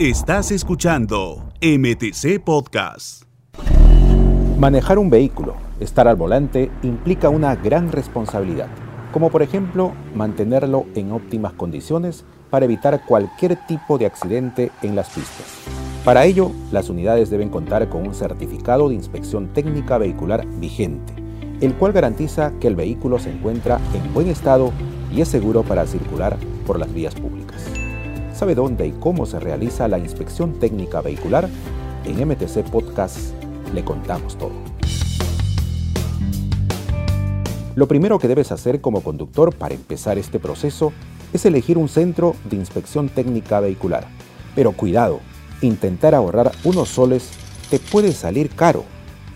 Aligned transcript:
Estás 0.00 0.50
escuchando 0.50 1.50
MTC 1.60 2.42
Podcast. 2.42 3.24
Manejar 4.58 4.98
un 4.98 5.10
vehículo, 5.10 5.56
estar 5.78 6.08
al 6.08 6.16
volante, 6.16 6.70
implica 6.82 7.28
una 7.28 7.54
gran 7.54 7.92
responsabilidad, 7.92 8.68
como 9.12 9.28
por 9.28 9.42
ejemplo 9.42 9.92
mantenerlo 10.14 10.86
en 10.94 11.12
óptimas 11.12 11.52
condiciones 11.52 12.24
para 12.48 12.64
evitar 12.64 13.04
cualquier 13.04 13.66
tipo 13.66 13.98
de 13.98 14.06
accidente 14.06 14.72
en 14.80 14.96
las 14.96 15.10
pistas. 15.10 15.58
Para 16.02 16.24
ello, 16.24 16.50
las 16.72 16.88
unidades 16.88 17.28
deben 17.28 17.50
contar 17.50 17.90
con 17.90 18.08
un 18.08 18.14
certificado 18.14 18.88
de 18.88 18.94
inspección 18.94 19.52
técnica 19.52 19.98
vehicular 19.98 20.46
vigente, 20.46 21.12
el 21.60 21.74
cual 21.74 21.92
garantiza 21.92 22.52
que 22.58 22.68
el 22.68 22.74
vehículo 22.74 23.18
se 23.18 23.32
encuentra 23.32 23.78
en 23.92 24.14
buen 24.14 24.28
estado 24.28 24.72
y 25.12 25.20
es 25.20 25.28
seguro 25.28 25.62
para 25.62 25.86
circular 25.86 26.38
por 26.66 26.78
las 26.78 26.90
vías 26.90 27.14
públicas. 27.14 27.29
¿Sabe 28.40 28.54
dónde 28.54 28.86
y 28.86 28.92
cómo 28.92 29.26
se 29.26 29.38
realiza 29.38 29.86
la 29.86 29.98
inspección 29.98 30.58
técnica 30.58 31.02
vehicular? 31.02 31.46
En 32.06 32.26
MTC 32.26 32.70
Podcast 32.70 33.34
le 33.74 33.84
contamos 33.84 34.38
todo. 34.38 34.52
Lo 37.74 37.86
primero 37.86 38.18
que 38.18 38.28
debes 38.28 38.50
hacer 38.50 38.80
como 38.80 39.02
conductor 39.02 39.54
para 39.54 39.74
empezar 39.74 40.16
este 40.16 40.38
proceso 40.38 40.94
es 41.34 41.44
elegir 41.44 41.76
un 41.76 41.90
centro 41.90 42.34
de 42.48 42.56
inspección 42.56 43.10
técnica 43.10 43.60
vehicular. 43.60 44.06
Pero 44.54 44.72
cuidado, 44.72 45.20
intentar 45.60 46.14
ahorrar 46.14 46.50
unos 46.64 46.88
soles 46.88 47.32
te 47.68 47.78
puede 47.78 48.12
salir 48.12 48.48
caro. 48.48 48.84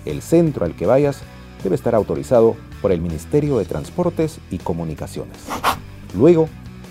El 0.07 0.23
centro 0.23 0.65
al 0.65 0.75
que 0.75 0.87
vayas 0.87 1.21
debe 1.63 1.75
estar 1.75 1.95
autorizado 1.95 2.57
por 2.81 2.91
el 2.91 3.03
Ministerio 3.03 3.59
de 3.59 3.67
Transportes 3.67 4.39
y 4.51 4.57
Comunicaciones. 4.57 5.37
Luego, 6.17 6.49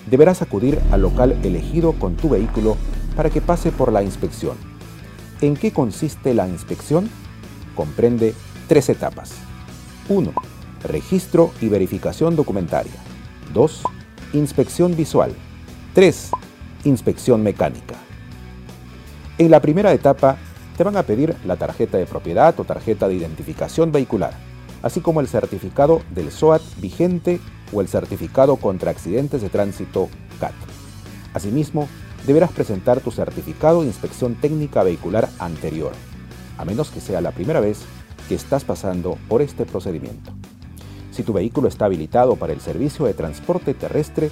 deberás 0.09 0.41
acudir 0.41 0.79
al 0.91 1.01
local 1.01 1.37
elegido 1.43 1.93
con 1.93 2.15
tu 2.15 2.29
vehículo 2.29 2.77
para 3.15 3.29
que 3.29 3.41
pase 3.41 3.71
por 3.71 3.91
la 3.91 4.03
inspección. 4.03 4.57
¿En 5.41 5.55
qué 5.55 5.71
consiste 5.71 6.33
la 6.33 6.47
inspección? 6.47 7.09
Comprende 7.75 8.33
tres 8.67 8.89
etapas. 8.89 9.33
1. 10.09 10.31
Registro 10.83 11.51
y 11.61 11.69
verificación 11.69 12.35
documentaria. 12.35 12.93
2. 13.53 13.83
Inspección 14.33 14.95
visual. 14.95 15.33
3. 15.93 16.31
Inspección 16.85 17.43
mecánica. 17.43 17.95
En 19.37 19.51
la 19.51 19.61
primera 19.61 19.93
etapa 19.93 20.37
te 20.77 20.83
van 20.83 20.97
a 20.97 21.03
pedir 21.03 21.35
la 21.45 21.55
tarjeta 21.55 21.97
de 21.97 22.05
propiedad 22.05 22.59
o 22.59 22.63
tarjeta 22.63 23.07
de 23.07 23.15
identificación 23.15 23.91
vehicular, 23.91 24.33
así 24.81 25.01
como 25.01 25.21
el 25.21 25.27
certificado 25.27 26.01
del 26.11 26.31
SOAT 26.31 26.61
vigente 26.77 27.39
o 27.73 27.81
el 27.81 27.87
certificado 27.87 28.57
contra 28.57 28.91
accidentes 28.91 29.41
de 29.41 29.49
tránsito 29.49 30.09
CAT. 30.39 30.53
Asimismo, 31.33 31.87
deberás 32.27 32.51
presentar 32.51 32.99
tu 33.01 33.11
certificado 33.11 33.81
de 33.81 33.87
inspección 33.87 34.35
técnica 34.35 34.83
vehicular 34.83 35.29
anterior, 35.39 35.91
a 36.57 36.65
menos 36.65 36.89
que 36.89 37.01
sea 37.01 37.21
la 37.21 37.31
primera 37.31 37.59
vez 37.59 37.79
que 38.29 38.35
estás 38.35 38.63
pasando 38.63 39.17
por 39.27 39.41
este 39.41 39.65
procedimiento. 39.65 40.31
Si 41.11 41.23
tu 41.23 41.33
vehículo 41.33 41.67
está 41.67 41.85
habilitado 41.85 42.35
para 42.35 42.53
el 42.53 42.61
servicio 42.61 43.05
de 43.05 43.13
transporte 43.13 43.73
terrestre, 43.73 44.31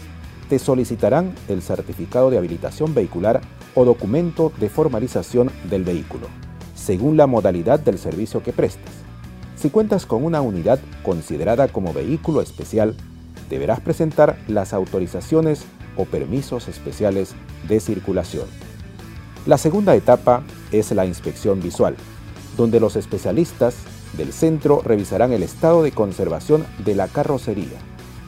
te 0.50 0.60
solicitarán 0.60 1.34
el 1.48 1.62
certificado 1.62 2.30
de 2.30 2.38
habilitación 2.38 2.94
vehicular 2.94 3.42
o 3.76 3.86
documento 3.86 4.52
de 4.60 4.70
formalización 4.70 5.52
del 5.70 5.84
vehículo, 5.84 6.28
según 6.76 7.18
la 7.18 7.28
modalidad 7.28 7.80
del 7.80 7.98
servicio 7.98 8.44
que 8.44 8.52
prestes. 8.52 8.92
Si 9.56 9.70
cuentas 9.70 10.06
con 10.06 10.26
una 10.26 10.42
unidad 10.42 10.80
considerada 11.04 11.68
como 11.68 11.94
vehículo 11.94 12.42
especial, 12.42 12.96
deberás 13.52 13.82
presentar 13.82 14.38
las 14.48 14.74
autorizaciones 14.74 15.66
o 15.98 16.06
permisos 16.06 16.70
especiales 16.70 17.34
de 17.68 17.82
circulación. 17.82 18.46
La 19.46 19.58
segunda 19.58 19.94
etapa 19.94 20.42
es 20.72 20.92
la 20.92 21.06
inspección 21.06 21.62
visual, 21.62 21.96
donde 22.56 22.80
los 22.80 22.96
especialistas 22.96 23.76
del 24.14 24.32
centro 24.32 24.82
revisarán 24.84 25.34
el 25.34 25.44
estado 25.44 25.84
de 25.84 25.92
conservación 25.92 26.66
de 26.86 26.96
la 26.96 27.10
carrocería, 27.10 27.78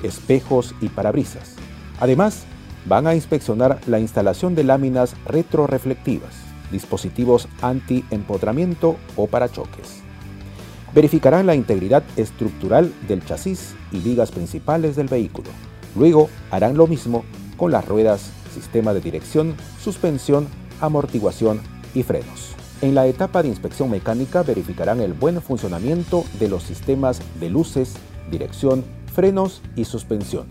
espejos 0.03 0.75
y 0.81 0.89
parabrisas. 0.89 1.55
Además, 2.01 2.43
van 2.85 3.07
a 3.07 3.15
inspeccionar 3.15 3.79
la 3.87 3.99
instalación 3.99 4.55
de 4.55 4.65
láminas 4.65 5.15
retroreflectivas, 5.25 6.33
dispositivos 6.69 7.47
anti-empotramiento 7.61 8.97
o 9.15 9.27
parachoques. 9.27 10.03
Verificarán 10.93 11.47
la 11.47 11.55
integridad 11.55 12.03
estructural 12.17 12.93
del 13.07 13.25
chasis 13.25 13.73
y 13.91 13.99
vigas 13.99 14.31
principales 14.31 14.95
del 14.95 15.07
vehículo. 15.07 15.49
Luego 15.95 16.29
harán 16.51 16.77
lo 16.77 16.85
mismo 16.85 17.23
con 17.57 17.71
las 17.71 17.87
ruedas, 17.87 18.31
sistema 18.53 18.93
de 18.93 19.01
dirección, 19.01 19.55
suspensión, 19.81 20.47
amortiguación 20.81 21.61
y 21.95 22.03
frenos. 22.03 22.55
En 22.81 22.95
la 22.95 23.07
etapa 23.07 23.41
de 23.41 23.49
inspección 23.49 23.89
mecánica 23.89 24.43
verificarán 24.43 25.01
el 25.01 25.13
buen 25.13 25.41
funcionamiento 25.41 26.25
de 26.39 26.49
los 26.49 26.63
sistemas 26.63 27.21
de 27.39 27.49
luces, 27.49 27.93
dirección, 28.29 28.83
frenos 29.13 29.61
y 29.75 29.85
suspensión. 29.85 30.45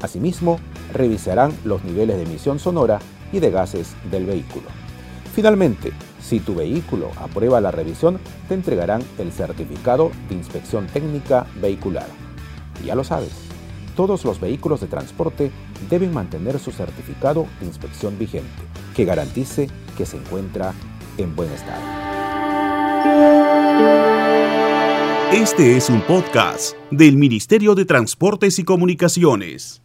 Asimismo, 0.00 0.60
revisarán 0.92 1.52
los 1.64 1.82
niveles 1.84 2.16
de 2.16 2.22
emisión 2.22 2.58
sonora 2.58 3.00
y 3.32 3.40
de 3.40 3.50
gases 3.50 3.94
del 4.10 4.26
vehículo. 4.26 4.66
Finalmente, 5.34 5.92
si 6.28 6.40
tu 6.40 6.54
vehículo 6.54 7.10
aprueba 7.16 7.58
la 7.60 7.70
revisión, 7.70 8.18
te 8.48 8.54
entregarán 8.54 9.02
el 9.18 9.32
certificado 9.32 10.10
de 10.28 10.34
inspección 10.34 10.86
técnica 10.86 11.46
vehicular. 11.60 12.06
ya 12.84 12.94
lo 12.94 13.02
sabes, 13.02 13.32
todos 13.96 14.24
los 14.24 14.38
vehículos 14.38 14.80
de 14.80 14.88
transporte 14.88 15.50
deben 15.88 16.12
mantener 16.12 16.58
su 16.58 16.70
certificado 16.70 17.46
de 17.60 17.66
inspección 17.66 18.18
vigente, 18.18 18.62
que 18.94 19.06
garantice 19.06 19.68
que 19.96 20.04
se 20.04 20.18
encuentra 20.18 20.74
en 21.16 21.34
buen 21.34 21.50
estado. 21.50 21.82
Este 25.32 25.76
es 25.76 25.88
un 25.88 26.02
podcast 26.02 26.76
del 26.90 27.16
Ministerio 27.16 27.74
de 27.74 27.86
Transportes 27.86 28.58
y 28.58 28.64
Comunicaciones. 28.64 29.82